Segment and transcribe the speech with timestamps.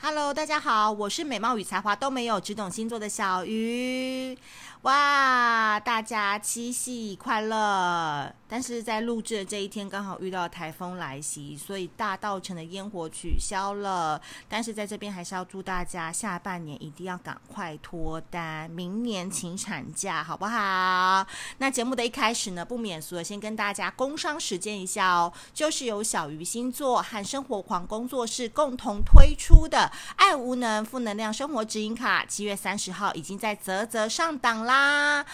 [0.00, 4.38] Hello，大家好，我是美貌与才华都没有，只懂星座的小鱼。
[4.82, 8.32] 哇，大家七夕快乐！
[8.48, 14.20] 但是在录制的这一天，刚好遇到台风来袭，所以大稻城的烟火取消了。
[14.48, 21.26] 但是在这边还是要祝大家下半年一定要赶快脱单，明年请产假，好不好？
[21.56, 34.58] 那节目的一开始呢，不免俗的先跟大家工商实践一下哦，就是由小鱼星座和生活狂工作室共同推出的“爱无能负能量生活指引卡”，七月三十号已经在啧啧上档。
[34.58, 35.24] 啦，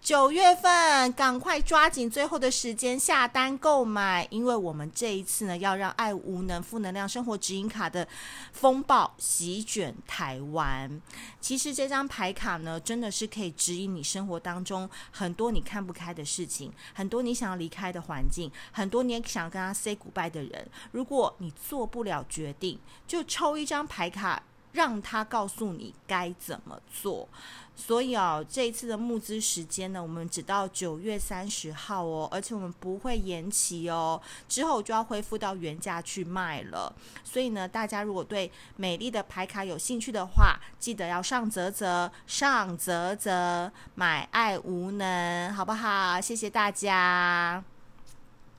[0.00, 8.06] 九月份赶快抓紧最后的时间下单购买，因为我们这一次呢，要让爱无能负能量生活指引卡的
[8.52, 11.02] 风暴席卷台湾。
[11.40, 20.70] 其实这张牌卡呢，真的是可以指引你生活当中很多你看不开的事情，很多你想要离开的环境，很多你也想跟他 say goodbye 的人。
[20.92, 24.40] 如果你做不了决定，就抽一张牌卡。
[24.72, 27.28] 让他告诉你该怎么做，
[27.76, 36.90] 所以哦，这一次的募资时间呢，我们只到九月三十号哦，而且我们不会延期哦，之后就要恢复到原价去卖了。
[37.22, 46.20] 所以呢，大家如果对美丽的牌卡有兴趣的话，记得要上啧啧，上啧啧买爱无能，好不好？
[46.20, 47.62] 谢谢大家。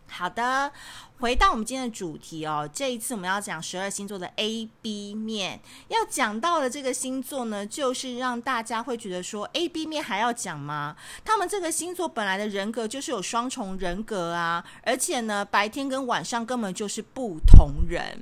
[0.09, 0.71] 好的，
[1.19, 2.69] 回到我们今天的主题哦。
[2.73, 10.95] 这一次我们要讲十二星座的 A、B 面，要讲到的这个星座呢，就是让大家会觉得说，A、B 面还要讲吗？
[11.23, 18.21] 他们这个星座本来的人格就是有双重人格啊，而且呢，白天跟晚上根本就是不同人。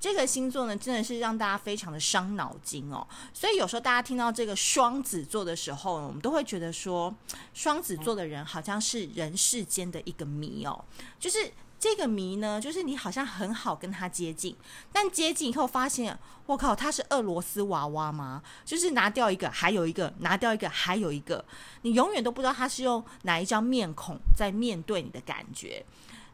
[0.00, 3.06] 这个星座呢，真的是让大家非常的伤脑筋哦。
[3.34, 7.14] 所以有时候大家听到这个双子座的时候，我们都会觉得说，
[7.52, 10.82] 双子座的人好像是人世间的一个谜哦。
[11.18, 14.54] 就是这个谜呢，就是你好像很好跟他接近，
[14.92, 18.42] 但接近以后发现，我靠，他是俄罗斯娃娃吗？
[18.66, 21.42] 就是拿掉一个还有一个，拿掉一个还有一个，
[21.80, 25.82] 你永远都不知道他是用哪一张面孔在面对你的感觉。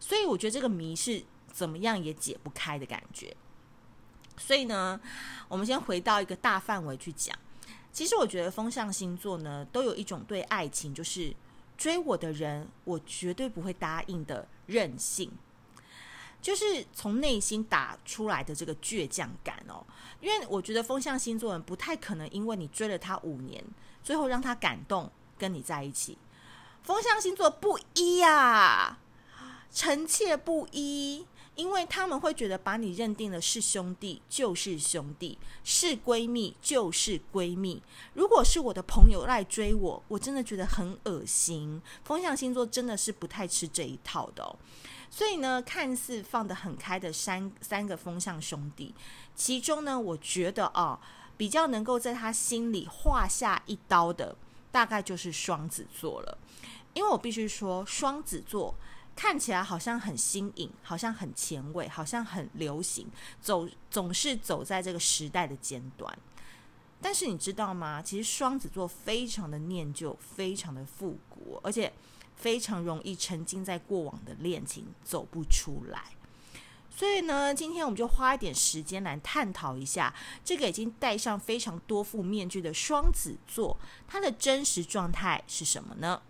[0.00, 3.34] 所以我觉得这个谜是怎么样也解不开的感觉。
[4.36, 5.00] 所以呢，
[5.46, 7.38] 我们先回到一个大范围去讲。
[7.92, 11.32] 其实我觉得风象星座呢，都有一种对爱情就是
[11.76, 15.30] 追我的人，我绝对不会答应的任性，
[16.40, 19.84] 就是从内心打出来的这个倔强感哦。
[20.20, 23.62] 因为我觉得风象星座人不太可能因为你追了他五年，
[24.02, 26.16] 最后让他感动跟你在一起。
[26.82, 28.98] 风象星座不一呀，
[29.70, 31.26] 臣妾不一。
[31.56, 37.82] 因为他们会觉得把你认定的是兄弟就是兄弟，是闺蜜就是闺蜜。
[38.12, 41.80] 如果是我的朋友来追我，我真的觉得很恶心。
[42.04, 44.54] 风象星座真的是不太吃这一套的哦。
[45.10, 48.94] 所以呢，看似放得很开的三三个风象兄弟，
[49.34, 51.00] 其中呢，我觉得啊，
[51.38, 54.36] 比较能够在他心里划下一刀的，
[54.70, 56.36] 大概就是双子座了。
[56.92, 58.74] 因为我必须说，双子座。
[59.16, 63.08] 看起来好像很新颖，好像很前卫，好像很流行，
[63.40, 66.16] 走总是走在这个时代的尖端。
[67.00, 68.02] 但是你知道吗？
[68.02, 71.92] 其实双子座非常的念旧，非常的复古，而且
[72.36, 76.04] 非常容易沉浸在过往的恋情走不出来。
[76.90, 86.22] 所以呢，今天我们就花一点时间来探讨一下这个已经戴上非常多副面具的双子座，它的真实状态是什么呢？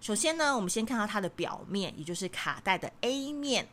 [0.00, 3.68] 首先呢，我们先看到它的表面，也就是卡带的 A 面。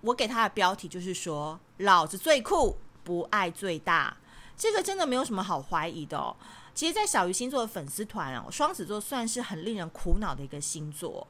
[0.00, 4.16] 我给它的标题就是说：“老子最酷，不爱最大。”
[4.56, 6.36] 这个真的没有什么好怀疑的哦。
[6.74, 11.26] 其实，在小鱼星座的粉丝团哦，双子座算是很令人苦恼的一个星座。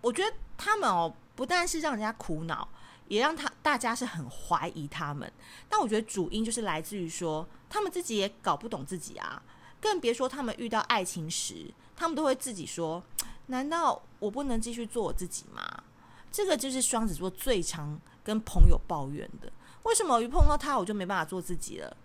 [0.00, 2.68] 我觉得他们哦，不但是让人家苦恼，
[3.08, 5.30] 也让他大家是很怀疑他们。
[5.68, 9.42] 但我觉得主因就是来自于说，他们自己也搞不懂自己啊。
[9.80, 13.02] 更别说他们遇到爱情时，他们都会自己说
[13.46, 15.82] ：“难道我不能继续做我自己吗？”
[16.30, 19.52] 这个就是双子座最常跟朋友抱怨的。
[19.82, 21.96] 为什么我一碰到他，我就没办法做自己了？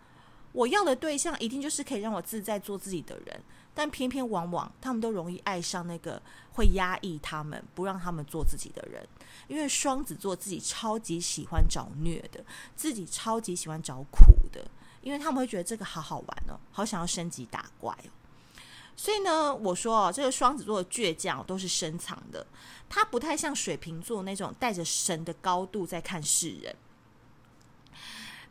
[0.51, 6.21] 我要的对象一定就是可以让我自在做自己的人，但偏偏往往他们都容易爱上那个
[6.53, 9.05] 会压抑他们、不让他们做自己的人。
[9.49, 14.65] 因为双子座自己超级喜欢找虐的，自己超级喜欢找苦的。
[15.05, 18.09] 因为他们会觉得这个好好玩哦，好想要升级打怪哦，
[18.95, 22.47] 所以呢，我说哦，这个双子座的倔强都是深藏的，
[22.89, 26.75] 他不太像水瓶座那种带着神的高度在看世人。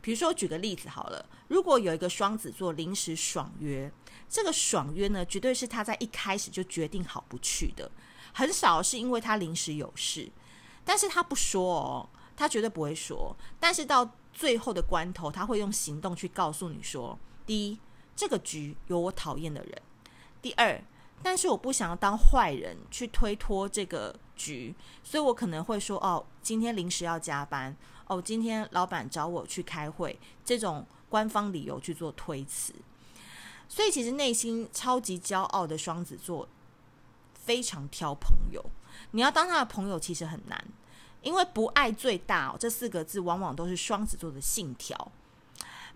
[0.01, 3.91] 比如说，举个例子好了，如果有一个双子座临时爽约，
[4.29, 7.91] 这个爽约呢，绝对是他在一开始就决定好不去的，
[8.33, 10.31] 很少是因为他临时有事，
[10.85, 14.09] 但是他不说哦，他绝对不会说，但是到。
[14.35, 17.79] 最后的关头，他会用行动去告诉你说：第一，
[18.17, 19.71] 这个局有我讨厌的人；
[20.41, 20.79] 第二，
[21.23, 27.73] 但是我不想要当坏人去推脱这个局，所以我可能会说：哦，今天临时要加班；
[28.07, 32.75] 哦，今天老板找我去开会，这种官方理由去做推辞。
[33.69, 36.47] 所以，其实内心超级骄傲的双子座
[37.33, 38.63] 非常挑朋友，
[39.11, 40.65] 你要当他的朋友其实很难。
[41.25, 45.11] 因为不爱最大哦，这四个字往往都是双子座的信条。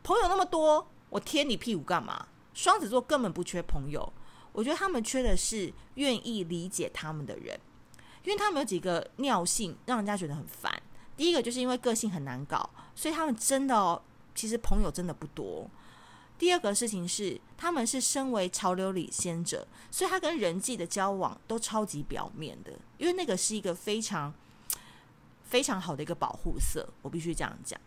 [0.01, 2.27] 朋友那么多，我贴你屁股干嘛？
[2.55, 4.11] 双子座根本不缺朋友，
[4.51, 7.59] 我觉得他们缺的是愿意理解他们的人，
[8.23, 10.81] 因为他们有几个尿性让人家觉得很烦。
[11.15, 14.01] 第一个就是因为个性很难搞，所以他们真的，
[14.33, 15.69] 其实朋友真的不多。
[16.39, 24.33] 第二个事情是，他们是身为潮流领先者，所以他跟人际的交往都超级表面的，因为那个是一个非常。
[25.49, 27.79] 非常好的一个保护色，我必须这样讲。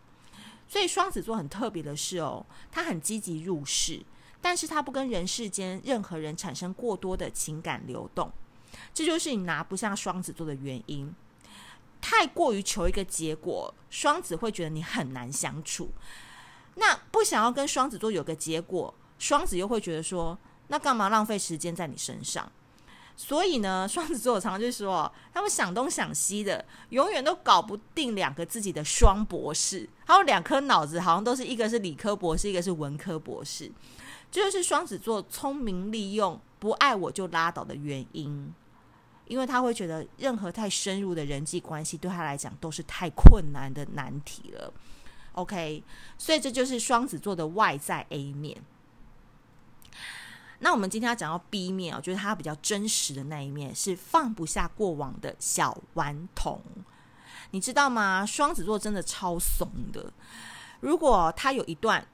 [0.67, 4.01] 所以双子座很特别的是哦，他很积极入世，
[4.41, 8.31] 但是他不跟人世间任何人产生过多的情感流动，
[8.93, 11.13] 这就是你拿不下双子座的原因。
[12.01, 15.91] 太过于求一个结果，双子会觉得你很难相处。
[16.75, 20.37] 那不想要跟双子座有个结果，双子又会觉得说，
[20.67, 22.51] 那干嘛浪费时间在你身上？
[23.15, 33.71] 所以呢， 双子座常常就说，他们想东想西的，永远都搞不定两个自己的双博士，还有两颗脑子，好像都是一个是理科博士，一个是文科博士。
[34.31, 38.51] 这就是双子座聪明利用，不爱我就拉倒的原因，
[39.27, 44.73] 因为他会觉得任何太深入的人际关系对他来讲都是太困难的难题了。
[45.33, 45.83] OK，
[46.17, 48.59] 所以这就是双子座的外在 A 面。
[50.63, 56.61] 那我们今天要讲到 B 面，哦，就是他比较真实的那一面是放不下过往的小顽童，
[57.51, 58.25] 你知道吗？
[58.25, 60.13] 双子座真的超怂的。
[60.79, 62.07] 如果他有一段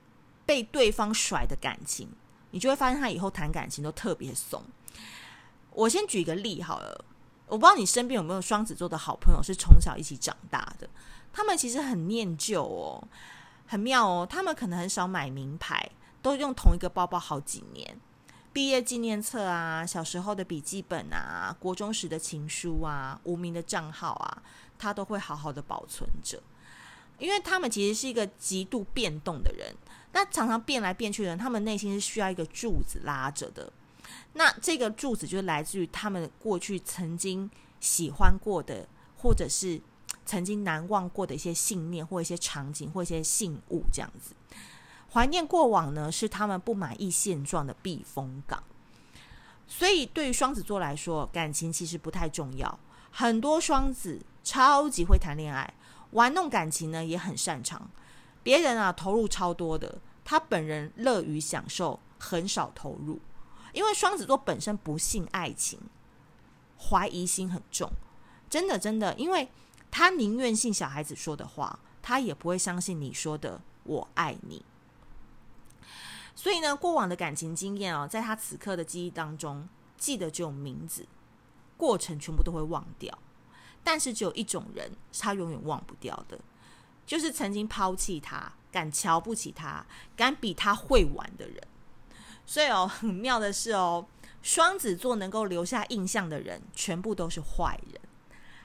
[0.48, 2.10] 被对方甩的感情，
[2.50, 4.64] 你就会发现他以后谈感情都特别怂。
[5.70, 7.06] 我先举一个例好了，
[7.46, 10.90] 我不知道你身边有没有双子座的好朋友是从小一起长大的，
[11.32, 13.08] 他们其实很念旧哦，
[13.68, 14.28] 很妙哦。
[14.28, 15.92] 他们可能很少买名牌，
[16.24, 17.96] 都用同一个包包好几年。
[18.52, 24.42] 毕业纪念册啊，小时候的笔记本啊，国中时的情书啊，无名的账号啊，
[24.78, 26.42] 他都会好好的保存着，
[27.20, 29.76] 因为他们其实是一个极度变动的人，
[30.14, 33.72] 那常常变来变去的人，他们内心是需要一个柱子拉着的，
[34.34, 37.50] 那这个柱子就来自于他们过去曾经
[37.80, 38.88] 喜欢过的，
[39.18, 39.80] 或者是
[40.26, 44.34] 曾经难忘过的一些信念，或一些场景，或一些信物，这样子。
[45.14, 48.64] 怀念过往呢，是他们不满意现状的避风港。
[49.68, 52.80] 所以，对于双子座来说，感情其实不太重要。
[53.12, 55.74] 很多双子超级会谈恋爱，
[56.12, 57.90] 玩弄感情呢也很擅长。
[58.42, 63.20] 别人啊投入超多的，他本人乐于享受，很少投入。
[63.74, 65.80] 因为双子座本身不信爱情，
[66.80, 67.92] 怀疑心很重。
[68.50, 69.50] 真的，真的，因为
[69.92, 74.66] 他宁愿信小孩子说的话，他也不会相信你说的“我爱你”。
[76.40, 81.06] 所以呢，过往的感情经验哦，在他此刻的记忆当中，记得只有名字，
[81.76, 83.20] 过程全部都会忘掉。
[83.84, 86.40] 但是只有一种人，是他永远忘不掉的，
[87.06, 89.86] 就是曾经抛弃他、敢瞧不起他、
[90.16, 91.62] 敢比他会玩的人。
[92.46, 94.08] 所以哦，很妙的是哦，
[94.42, 98.00] 双子座能够留下印象的人，全部都是坏人。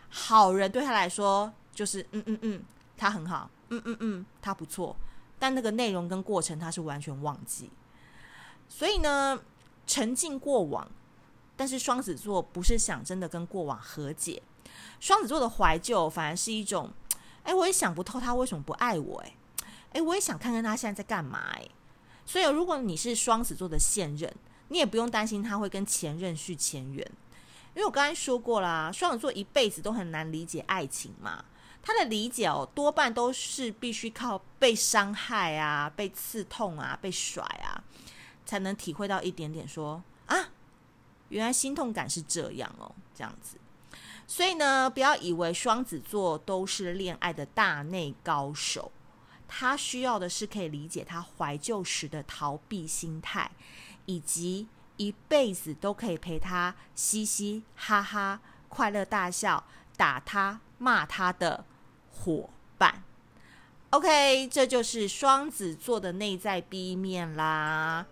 [0.09, 2.63] 好人对他来说，就是嗯嗯嗯，
[2.97, 4.97] 他很好，嗯嗯嗯，他不错。
[5.45, 7.69] 但那个内容跟过程，他是完全忘记。
[8.67, 9.39] 所以呢，
[9.87, 10.91] 沉浸过往，
[11.55, 14.43] 但是双子座不是想真的跟过往和解。
[15.01, 16.91] 双子座的怀旧，反而是一种，
[17.43, 19.37] 哎，我也想不透他为什么不爱我，哎，
[19.93, 21.69] 哎，我也想看看他现在在干嘛，哎。
[22.25, 24.35] 所以，如果你是双子座的现任，
[24.69, 27.07] 你也不用担心他会跟前任续前缘，
[27.75, 31.45] 因为我刚才说过啦，双子座一辈子都很难理解爱情嘛。
[31.83, 37.83] 他的理解哦，多半都是必须靠被伤害啊、被刺痛啊、被甩啊，
[38.47, 40.51] 才能体会到一点点说啊，
[41.29, 43.59] 原来心痛感是这样哦，这样子。
[44.27, 48.91] 所以呢，不要以为双子座都是恋爱的大内高手，
[49.47, 53.51] 他需要的是可以理解他怀旧时的逃避心态，
[54.07, 54.67] 以及
[54.97, 58.41] 一辈子都可以陪他嘻嘻哈哈、
[58.71, 59.63] 快乐大笑、
[59.99, 61.65] 打他骂他的。
[62.17, 63.03] 伙伴
[63.91, 68.07] ，OK，这就是双子座的内在 B 面啦。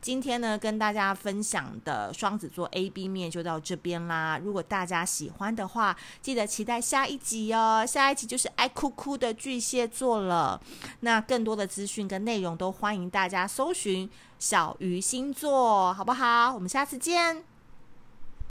[0.00, 4.38] 今天呢，跟大家分享的双子座 A B 面就到这边啦。
[4.42, 7.86] 如果大家喜欢的话，记得期待下一集哦。
[7.86, 10.60] 下一集就是爱哭哭的巨蟹座了。
[11.00, 14.10] 那更多的资讯跟内容都欢迎大家搜寻
[14.40, 16.52] 小鱼星座，好不好？
[16.52, 17.55] 我们下次见。